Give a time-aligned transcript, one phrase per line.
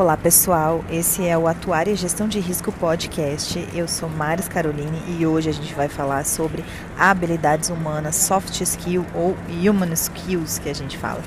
[0.00, 3.68] Olá pessoal, esse é o Atuária e Gestão de Risco Podcast.
[3.74, 6.64] Eu sou Maris Caroline e hoje a gente vai falar sobre
[6.98, 11.20] habilidades humanas, soft skill ou human skills que a gente fala.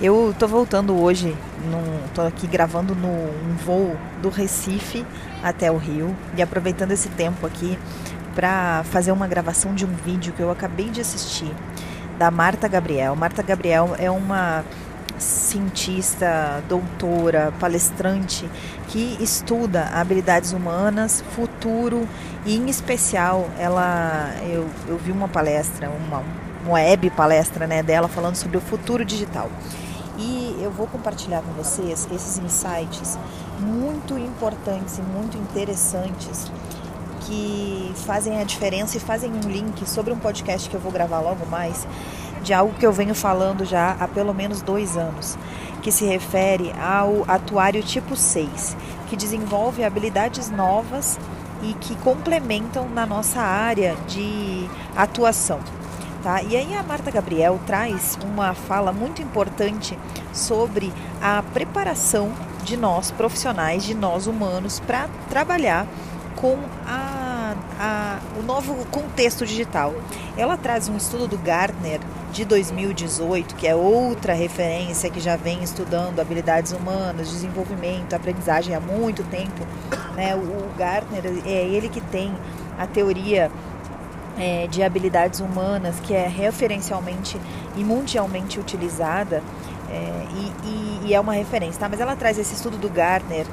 [0.00, 1.36] Eu tô voltando hoje,
[1.70, 3.30] num, tô aqui gravando no
[3.64, 5.06] voo do Recife
[5.40, 7.78] até o Rio e aproveitando esse tempo aqui
[8.34, 11.54] para fazer uma gravação de um vídeo que eu acabei de assistir
[12.18, 13.14] da Marta Gabriel.
[13.14, 14.64] Marta Gabriel é uma
[15.56, 18.48] cientista, doutora, palestrante
[18.88, 22.06] que estuda habilidades humanas, futuro
[22.44, 26.22] e em especial ela eu, eu vi uma palestra, uma,
[26.64, 29.50] uma web palestra né, dela falando sobre o futuro digital.
[30.18, 33.18] E eu vou compartilhar com vocês esses insights
[33.60, 36.50] muito importantes e muito interessantes
[37.20, 41.20] que fazem a diferença e fazem um link sobre um podcast que eu vou gravar
[41.20, 41.86] logo mais
[42.46, 45.36] de algo que eu venho falando já há pelo menos dois anos,
[45.82, 48.76] que se refere ao atuário tipo 6,
[49.08, 51.18] que desenvolve habilidades novas
[51.60, 55.58] e que complementam na nossa área de atuação.
[56.22, 56.40] Tá?
[56.40, 59.98] E aí a Marta Gabriel traz uma fala muito importante
[60.32, 62.30] sobre a preparação
[62.62, 65.84] de nós profissionais, de nós humanos, para trabalhar
[66.36, 67.05] com a,
[67.78, 69.94] a, o novo contexto digital.
[70.36, 72.00] Ela traz um estudo do Gartner
[72.32, 78.80] de 2018, que é outra referência que já vem estudando habilidades humanas, desenvolvimento, aprendizagem há
[78.80, 79.66] muito tempo.
[80.14, 80.34] Né?
[80.34, 82.32] O Gartner é ele que tem
[82.78, 83.50] a teoria
[84.38, 87.40] é, de habilidades humanas, que é referencialmente
[87.76, 89.42] e mundialmente utilizada.
[89.88, 91.88] É, e, e, e é uma referência, tá?
[91.88, 93.46] Mas ela traz esse estudo do Gartner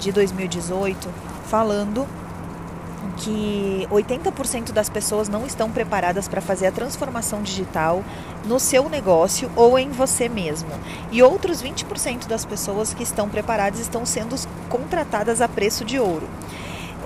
[0.00, 1.08] de 2018
[1.46, 2.06] falando
[3.16, 8.04] que 80% das pessoas não estão preparadas para fazer a transformação digital
[8.44, 10.68] no seu negócio ou em você mesmo.
[11.10, 14.36] E outros 20% das pessoas que estão preparadas estão sendo
[14.68, 16.28] contratadas a preço de ouro.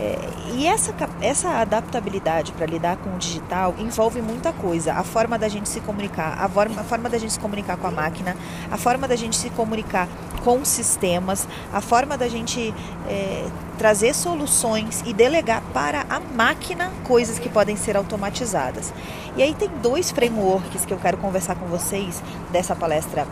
[0.01, 0.17] É,
[0.55, 4.95] e essa, essa adaptabilidade para lidar com o digital envolve muita coisa.
[4.95, 7.87] A forma da gente se comunicar, a forma, a forma da gente se comunicar com
[7.87, 8.35] a máquina,
[8.71, 10.09] a forma da gente se comunicar
[10.43, 12.73] com sistemas, a forma da gente
[13.07, 13.45] é,
[13.77, 18.95] trazer soluções e delegar para a máquina coisas que podem ser automatizadas.
[19.37, 23.27] E aí tem dois frameworks que eu quero conversar com vocês dessa palestra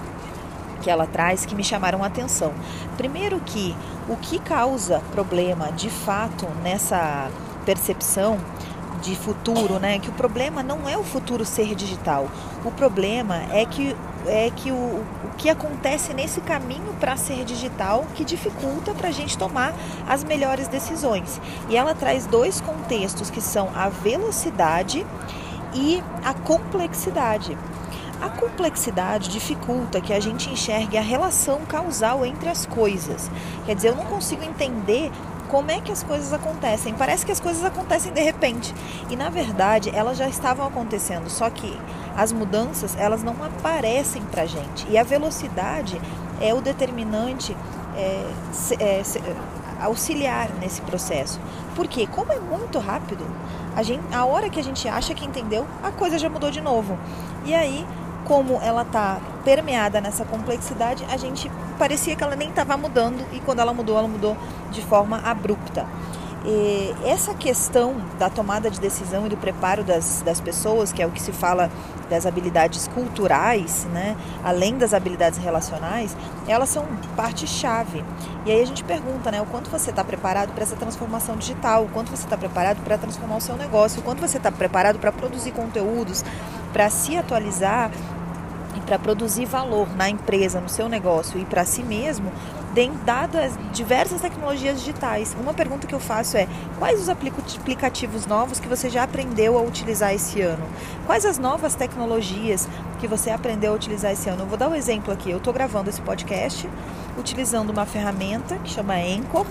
[0.80, 2.52] que ela traz que me chamaram a atenção.
[2.96, 3.74] Primeiro que
[4.08, 7.30] o que causa problema de fato nessa
[7.64, 8.38] percepção
[9.02, 9.98] de futuro, né?
[9.98, 12.28] Que o problema não é o futuro ser digital.
[12.64, 13.96] O problema é que
[14.26, 19.12] é que o, o que acontece nesse caminho para ser digital que dificulta para a
[19.12, 19.72] gente tomar
[20.08, 21.40] as melhores decisões.
[21.68, 25.06] E ela traz dois contextos que são a velocidade
[25.74, 27.56] e a complexidade.
[28.20, 33.30] A complexidade dificulta que a gente enxergue a relação causal entre as coisas.
[33.64, 35.10] Quer dizer, eu não consigo entender
[35.48, 36.94] como é que as coisas acontecem.
[36.94, 38.74] Parece que as coisas acontecem de repente.
[39.08, 41.78] E na verdade, elas já estavam acontecendo, só que
[42.16, 44.86] as mudanças, elas não aparecem pra gente.
[44.90, 46.00] E a velocidade
[46.40, 47.56] é o determinante
[47.96, 48.30] é,
[48.80, 49.02] é,
[49.80, 51.40] auxiliar nesse processo.
[51.74, 53.24] Porque como é muito rápido,
[53.76, 56.60] a, gente, a hora que a gente acha que entendeu, a coisa já mudou de
[56.60, 56.98] novo.
[57.44, 57.86] E aí
[58.24, 63.40] como ela está permeada nessa complexidade, a gente parecia que ela nem estava mudando e
[63.40, 64.36] quando ela mudou, ela mudou
[64.70, 65.86] de forma abrupta.
[66.44, 71.06] E essa questão da tomada de decisão e do preparo das, das pessoas, que é
[71.06, 71.70] o que se fala
[72.08, 76.86] das habilidades culturais, né, além das habilidades relacionais, elas são
[77.16, 78.04] parte-chave.
[78.46, 81.84] E aí a gente pergunta, né, o quanto você está preparado para essa transformação digital,
[81.84, 84.98] o quanto você está preparado para transformar o seu negócio, o quanto você está preparado
[84.98, 86.24] para produzir conteúdos,
[86.78, 87.90] para se atualizar
[88.76, 92.30] e para produzir valor na empresa, no seu negócio e para si mesmo,
[93.04, 95.36] dadas diversas tecnologias digitais.
[95.40, 96.46] Uma pergunta que eu faço é:
[96.78, 100.62] quais os aplicativos novos que você já aprendeu a utilizar esse ano?
[101.04, 102.68] Quais as novas tecnologias
[103.00, 104.44] que você aprendeu a utilizar esse ano?
[104.44, 105.32] Eu vou dar um exemplo aqui.
[105.32, 106.70] Eu estou gravando esse podcast
[107.18, 109.46] utilizando uma ferramenta que chama Anchor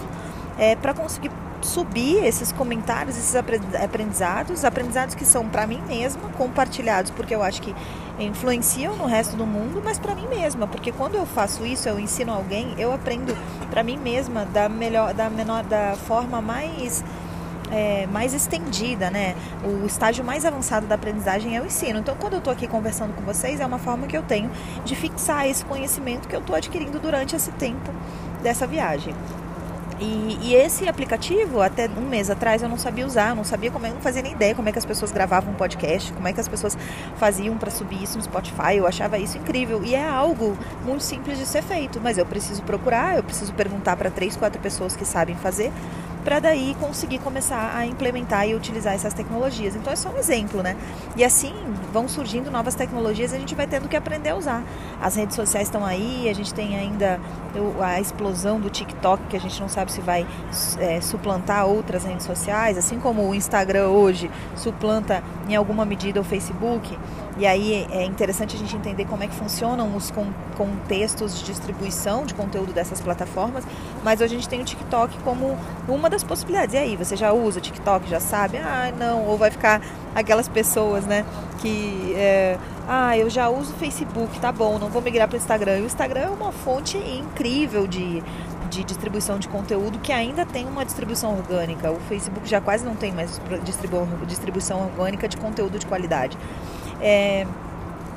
[0.57, 1.29] é, para conseguir
[1.61, 7.61] subir esses comentários, esses aprendizados, aprendizados que são para mim mesma, compartilhados, porque eu acho
[7.61, 7.75] que
[8.19, 11.99] influenciam no resto do mundo, mas para mim mesma, porque quando eu faço isso, eu
[11.99, 13.35] ensino alguém, eu aprendo
[13.69, 17.03] para mim mesma da melhor, da menor, da forma mais
[17.71, 19.35] é, mais estendida, né?
[19.63, 21.99] O estágio mais avançado da aprendizagem é o ensino.
[21.99, 24.49] Então, quando eu estou aqui conversando com vocês, é uma forma que eu tenho
[24.85, 27.91] de fixar esse conhecimento que eu estou adquirindo durante esse tempo
[28.41, 29.13] dessa viagem.
[29.99, 33.87] E, e, esse aplicativo, até um mês atrás, eu não sabia usar, não sabia como,
[33.87, 36.33] eu não fazia nem ideia como é que as pessoas gravavam um podcast, como é
[36.33, 36.77] que as pessoas
[37.17, 38.75] faziam para subir isso no Spotify.
[38.75, 40.55] Eu achava isso incrível e é algo
[40.85, 44.61] muito simples de ser feito, mas eu preciso procurar, eu preciso perguntar para três, quatro
[44.61, 45.71] pessoas que sabem fazer
[46.23, 49.75] para daí conseguir começar a implementar e utilizar essas tecnologias.
[49.75, 50.75] Então é só um exemplo, né?
[51.15, 51.53] E assim
[51.91, 54.63] vão surgindo novas tecnologias e a gente vai tendo que aprender a usar.
[55.01, 57.19] As redes sociais estão aí, a gente tem ainda
[57.81, 60.27] a explosão do TikTok, que a gente não sabe se vai
[60.79, 66.23] é, suplantar outras redes sociais, assim como o Instagram hoje suplanta em alguma medida o
[66.23, 66.97] Facebook.
[67.39, 70.11] E aí é interessante a gente entender como é que funcionam os
[70.57, 73.63] contextos de distribuição de conteúdo dessas plataformas,
[74.03, 75.55] mas hoje a gente tem o TikTok como
[75.87, 76.73] uma das possibilidades.
[76.73, 78.57] E aí, você já usa o TikTok, já sabe?
[78.57, 79.81] Ah, não, ou vai ficar
[80.15, 81.23] aquelas pessoas, né,
[81.59, 82.57] que é,
[82.87, 85.77] ah, eu já uso o Facebook, tá bom, não vou migrar para o Instagram.
[85.77, 88.23] E o Instagram é uma fonte incrível de,
[88.69, 91.91] de distribuição de conteúdo que ainda tem uma distribuição orgânica.
[91.91, 93.39] O Facebook já quase não tem mais
[94.27, 96.35] distribuição orgânica de conteúdo de qualidade.
[97.01, 97.45] É,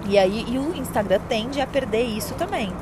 [0.06, 2.72] e aí e o Instagram tende a perder isso também.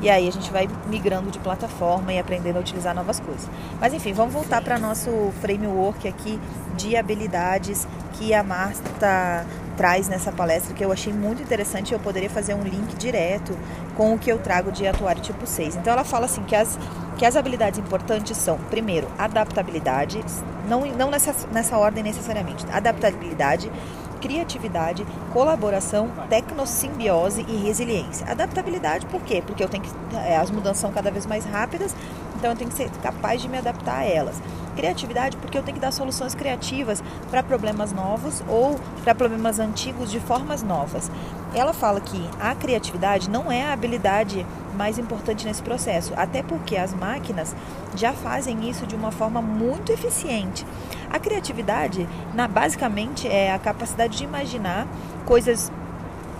[0.00, 3.48] E aí a gente vai migrando de plataforma e aprendendo a utilizar novas coisas.
[3.80, 6.38] Mas enfim, vamos voltar para nosso framework aqui
[6.76, 9.46] de habilidades que a Marta
[9.76, 11.94] traz nessa palestra, que eu achei muito interessante.
[11.94, 13.56] Eu poderia fazer um link direto
[13.96, 15.76] com o que eu trago de atuário tipo 6.
[15.76, 16.78] Então ela fala assim que as,
[17.16, 20.22] que as habilidades importantes são, primeiro, adaptabilidade,
[20.68, 23.70] não, não nessa, nessa ordem necessariamente, adaptabilidade,
[24.16, 28.26] criatividade, colaboração, tecnossimbiose e resiliência.
[28.30, 29.42] Adaptabilidade, por quê?
[29.44, 31.94] Porque eu tenho que, as mudanças são cada vez mais rápidas,
[32.36, 34.40] então eu tenho que ser capaz de me adaptar a elas.
[34.76, 40.10] Criatividade, porque eu tenho que dar soluções criativas para problemas novos ou para problemas antigos
[40.10, 41.10] de formas novas.
[41.54, 44.44] Ela fala que a criatividade não é a habilidade
[44.76, 47.56] mais importante nesse processo, até porque as máquinas
[47.94, 50.66] já fazem isso de uma forma muito eficiente.
[51.10, 54.86] A criatividade, na, basicamente, é a capacidade de imaginar
[55.24, 55.72] coisas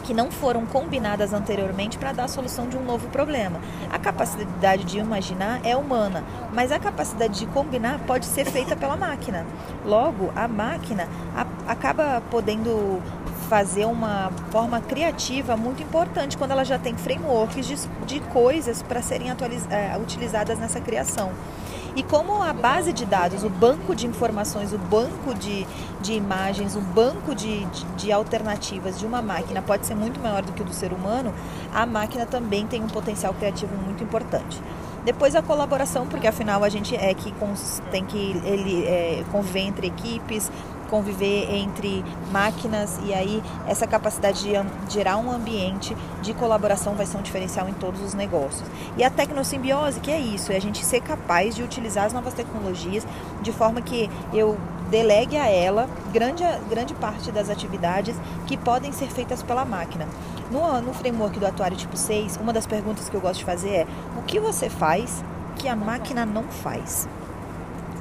[0.07, 3.61] que não foram combinadas anteriormente para dar a solução de um novo problema.
[3.91, 6.23] A capacidade de imaginar é humana,
[6.53, 9.45] mas a capacidade de combinar pode ser feita pela máquina.
[9.85, 11.09] Logo, a máquina
[11.67, 13.03] acaba podendo
[13.49, 17.77] fazer uma forma criativa muito importante quando ela já tem frameworks de,
[18.07, 21.33] de coisas para serem é, utilizadas nessa criação.
[21.97, 25.67] E como a base de dados, o banco de informações, o banco de,
[26.03, 30.43] de imagens, o banco de, de, de, alternativas de uma máquina pode ser muito maior
[30.43, 31.33] do que o do ser humano,
[31.73, 34.61] a máquina também tem um potencial criativo muito importante.
[35.07, 37.33] Depois a colaboração, porque afinal a gente é que
[37.91, 40.51] tem que ele é, conviver entre equipes,
[40.87, 44.53] conviver entre máquinas e aí essa capacidade de
[44.93, 48.69] gerar um ambiente de colaboração vai ser um diferencial em todos os negócios.
[48.97, 52.35] E a tecnossimbiose, que é isso, é a gente ser capaz de utilizar as novas
[52.35, 53.07] tecnologias
[53.43, 54.57] de forma que eu
[54.91, 58.17] delegue a ela grande, grande parte das atividades
[58.47, 60.07] que podem ser feitas pela máquina.
[60.51, 63.71] No, no framework do atuário tipo 6, uma das perguntas que eu gosto de fazer
[63.71, 63.87] é
[64.17, 65.25] o que você faz
[65.57, 67.09] que a máquina não faz?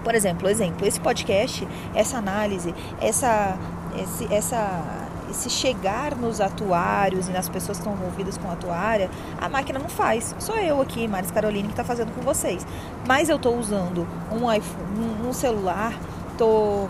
[0.05, 3.57] Por exemplo, exemplo, esse podcast, essa análise, essa,
[3.97, 4.83] esse, essa,
[5.31, 9.09] esse chegar nos atuários e nas pessoas que estão envolvidas com a atuária,
[9.41, 10.35] a máquina não faz.
[10.37, 12.67] Sou eu aqui, Maris Caroline, que está fazendo com vocês.
[13.07, 15.91] Mas eu estou usando um, iPhone, um celular,
[16.31, 16.87] estou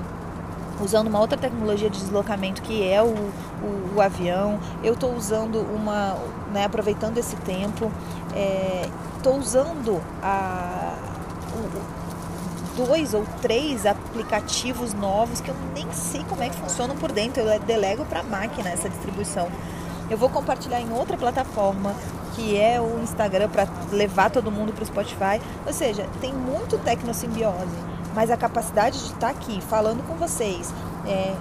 [0.81, 4.59] usando uma outra tecnologia de deslocamento que é o, o, o avião.
[4.83, 6.17] Eu estou usando uma,
[6.51, 7.89] né, aproveitando esse tempo,
[9.15, 10.95] estou é, usando a,
[11.53, 12.04] o,
[12.75, 17.41] dois ou três aplicativos novos que eu nem sei como é que funcionam por dentro.
[17.41, 19.47] Eu delego para a máquina essa distribuição.
[20.09, 21.95] Eu vou compartilhar em outra plataforma,
[22.35, 25.41] que é o Instagram, para levar todo mundo para o Spotify.
[25.65, 27.77] Ou seja, tem muito tecnossimbiose,
[28.13, 30.71] mas a capacidade de estar tá aqui falando com vocês,
[31.07, 31.33] é,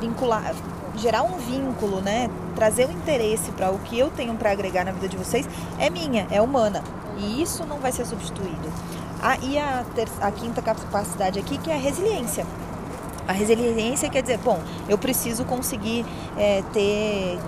[0.00, 0.54] vincular,
[0.96, 2.30] gerar um vínculo, né?
[2.54, 5.48] Trazer o um interesse para o que eu tenho para agregar na vida de vocês
[5.78, 6.82] é minha, é humana.
[7.18, 8.72] E isso não vai ser substituído.
[9.22, 9.84] Ah, e a,
[10.20, 12.46] a quinta capacidade aqui, que é a resiliência.
[13.26, 16.04] A resiliência quer dizer, bom, eu preciso conseguir
[16.36, 17.38] é, ter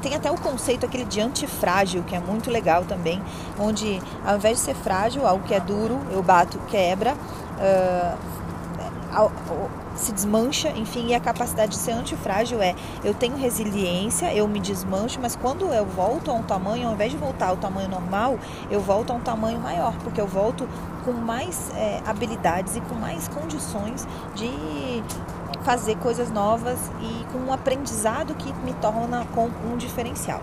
[0.00, 3.22] tem até o conceito aquele de antifrágil, que é muito legal também,
[3.58, 8.18] onde ao invés de ser frágil, algo que é duro, eu bato, quebra, uh,
[9.94, 14.58] se desmancha, enfim, e a capacidade de ser antifrágil é eu tenho resiliência, eu me
[14.58, 18.38] desmancho, mas quando eu volto a um tamanho, ao invés de voltar ao tamanho normal,
[18.70, 20.68] eu volto a um tamanho maior, porque eu volto
[21.04, 24.50] com mais é, habilidades e com mais condições de
[25.62, 30.40] fazer coisas novas e com um aprendizado que me torna com um diferencial.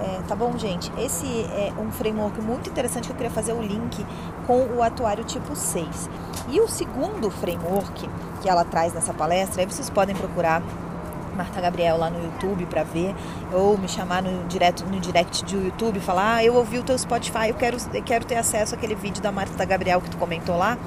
[0.00, 0.90] É, tá bom, gente?
[0.98, 4.04] Esse é um framework muito interessante que eu queria fazer o link
[4.46, 6.08] com o atuário tipo 6.
[6.48, 8.08] E o segundo framework
[8.40, 10.62] que ela traz nessa palestra, aí vocês podem procurar
[11.36, 13.14] Marta Gabriel lá no YouTube para ver,
[13.52, 16.82] ou me chamar no, direto, no direct do YouTube e falar: ah, eu ouvi o
[16.82, 20.16] teu Spotify, eu quero, eu quero ter acesso àquele vídeo da Marta Gabriel que tu
[20.16, 20.78] comentou lá.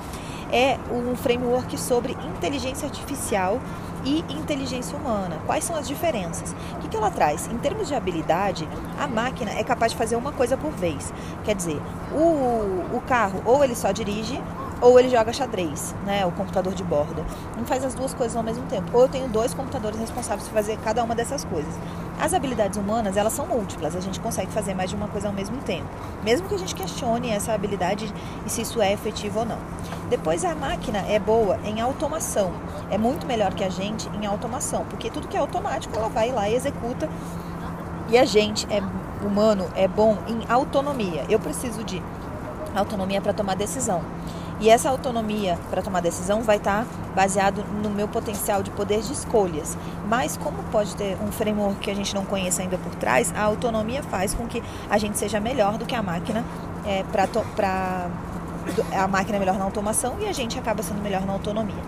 [0.52, 3.60] É um framework sobre inteligência artificial
[4.04, 5.40] e inteligência humana.
[5.46, 6.56] Quais são as diferenças?
[6.76, 7.48] O que, ela traz?
[7.48, 8.68] Em termos de habilidade,
[9.00, 11.14] a máquina é capaz de fazer uma coisa por vez.
[11.44, 11.82] Quer dizer,
[12.12, 14.42] o, o carro ou ele só dirige
[14.84, 17.26] ou ele joga xadrez, né, o computador de bordo.
[17.56, 18.90] Não faz as duas coisas ao mesmo tempo.
[18.92, 21.74] Ou eu tenho dois computadores responsáveis por fazer cada uma dessas coisas.
[22.20, 25.34] As habilidades humanas, elas são múltiplas, a gente consegue fazer mais de uma coisa ao
[25.34, 25.88] mesmo tempo.
[26.22, 28.14] Mesmo que a gente questione essa habilidade
[28.46, 29.58] e se isso é efetivo ou não.
[30.10, 32.52] Depois a máquina é boa em automação.
[32.92, 36.34] É muito melhor que a gente em automação, porque tudo que é automático ela vai
[36.34, 37.08] lá e executa.
[38.10, 38.84] E a gente é
[39.26, 41.26] humano é bom em autonomia.
[41.30, 42.04] Eu preciso de
[42.76, 44.04] autonomia para tomar decisão.
[44.64, 49.02] E essa autonomia para tomar decisão vai estar tá baseado no meu potencial de poder
[49.02, 49.78] de escolhas.
[50.08, 53.42] Mas como pode ter um framework que a gente não conhece ainda por trás, a
[53.42, 56.46] autonomia faz com que a gente seja melhor do que a máquina
[56.86, 58.10] é, para
[58.96, 61.84] a máquina é melhor na automação e a gente acaba sendo melhor na autonomia.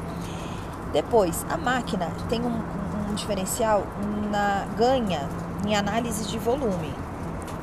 [0.91, 2.61] Depois, a máquina tem um,
[3.09, 3.87] um diferencial
[4.29, 5.29] na ganha
[5.65, 6.93] em análise de volume,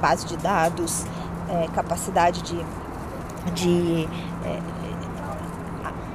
[0.00, 1.04] base de dados,
[1.50, 2.64] é, capacidade de,
[3.52, 4.08] de
[4.46, 4.81] é,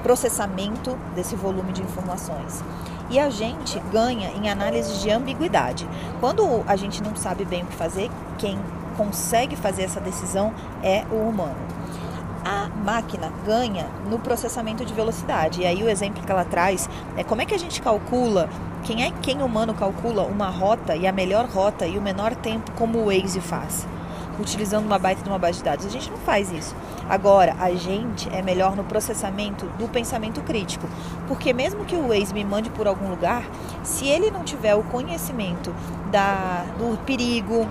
[0.08, 2.64] processamento desse volume de informações.
[3.10, 5.86] E a gente ganha em análise de ambiguidade.
[6.22, 8.58] Quando a gente não sabe bem o que fazer, quem
[8.96, 11.58] consegue fazer essa decisão é o humano.
[12.46, 15.64] A máquina ganha no processamento de velocidade.
[15.64, 18.50] E aí o exemplo que ela traz é como é que a gente calcula
[18.84, 22.72] quem é quem humano calcula uma rota e a melhor rota e o menor tempo
[22.78, 23.86] como o Waze faz
[24.40, 25.86] utilizando uma baita de uma base de dados.
[25.86, 26.76] A gente não faz isso.
[27.10, 30.88] Agora, a gente é melhor no processamento do pensamento crítico,
[31.28, 33.44] porque mesmo que o Waze me mande por algum lugar,
[33.84, 35.74] se ele não tiver o conhecimento
[36.12, 37.68] da, do perigo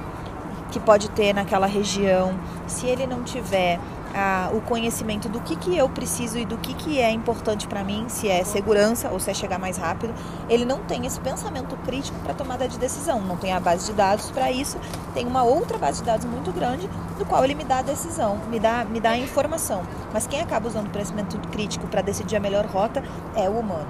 [0.71, 2.35] que pode ter naquela região,
[2.67, 3.79] se ele não tiver
[4.15, 7.85] a, o conhecimento do que, que eu preciso e do que, que é importante para
[7.85, 10.15] mim, se é segurança ou se é chegar mais rápido,
[10.49, 13.93] ele não tem esse pensamento crítico para tomada de decisão, não tem a base de
[13.93, 14.79] dados para isso,
[15.15, 18.39] tem uma outra base de dados muito grande do qual ele me dá a decisão,
[18.51, 19.83] me dá, me dá a informação.
[20.13, 23.03] Mas quem acaba usando o pensamento crítico para decidir a melhor rota
[23.35, 23.87] é o humano.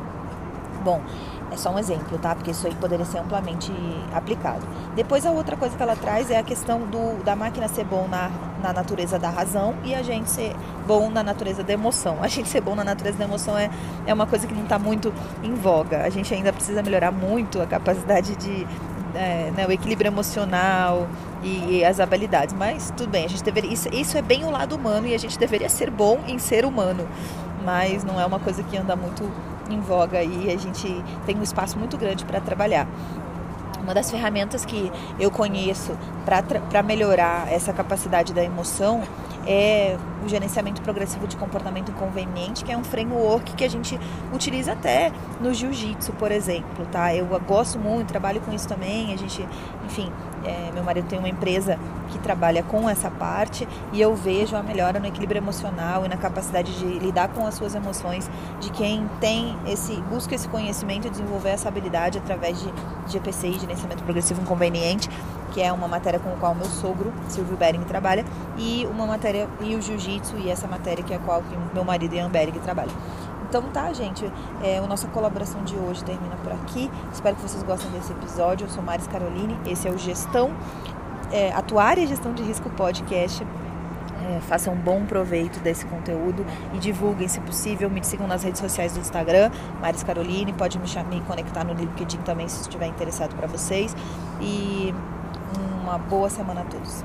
[0.84, 1.00] Bom,
[1.50, 2.34] é só um exemplo, tá?
[2.34, 3.72] Porque isso aí poderia ser amplamente
[4.12, 4.66] aplicado.
[4.94, 8.08] Depois a outra coisa que ela traz é a questão do, da máquina ser bom
[8.08, 8.30] na,
[8.62, 10.54] na natureza da razão e a gente ser
[10.86, 12.18] bom na natureza da emoção.
[12.26, 13.70] A gente ser bom na natureza da emoção é,
[14.06, 15.12] é uma coisa que não está muito
[15.42, 16.02] em voga.
[16.02, 18.66] A gente ainda precisa melhorar muito a capacidade de.
[19.14, 21.08] É, né, o equilíbrio emocional
[21.42, 22.54] e, e, as habilidades.
[22.54, 23.72] Mas tudo bem, a gente deveria.
[23.72, 26.66] Isso, isso é bem o lado humano e a gente deveria ser bom em ser
[26.66, 27.08] humano.
[27.64, 29.24] Mas não é uma coisa que anda muito
[29.72, 32.86] em voga e a gente tem um espaço muito grande para trabalhar.
[33.82, 39.02] Uma das ferramentas que eu conheço para melhorar essa capacidade da emoção
[39.46, 43.96] é o gerenciamento progressivo de comportamento inconveniente, que é um framework que a gente
[44.32, 47.14] utiliza até no jiu-jitsu, por exemplo, tá?
[47.14, 49.46] Eu gosto muito, trabalho com isso também, a gente,
[49.84, 50.10] enfim,
[50.46, 51.78] é, meu marido tem uma empresa
[52.10, 56.16] que trabalha com essa parte e eu vejo a melhora no equilíbrio emocional e na
[56.16, 61.10] capacidade de lidar com as suas emoções de quem tem esse, busca esse conhecimento e
[61.10, 62.72] desenvolver essa habilidade através de
[63.08, 65.10] GPCI, gerenciamento progressivo inconveniente,
[65.52, 68.24] que é uma matéria com a qual meu sogro, Silvio Bering, trabalha,
[68.58, 72.14] e uma matéria, e o jiu-jitsu, e essa matéria que é a qual meu marido
[72.14, 72.90] Ian Bering trabalha.
[73.48, 74.30] Então tá, gente,
[74.62, 76.90] é, a nossa colaboração de hoje termina por aqui.
[77.12, 78.66] Espero que vocês gostem desse episódio.
[78.66, 80.50] Eu sou Maris Caroline, esse é o Gestão,
[81.30, 83.46] é, Atuária e Gestão de Risco Podcast.
[84.28, 87.88] É, façam um bom proveito desse conteúdo e divulguem, se possível.
[87.88, 89.50] Me sigam nas redes sociais do Instagram,
[89.80, 90.52] Maris Caroline.
[90.52, 93.94] Pode me, me conectar no LinkedIn também se estiver interessado para vocês.
[94.40, 94.92] E
[95.82, 97.04] uma boa semana a todos.